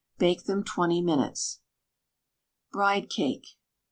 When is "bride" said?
2.71-3.07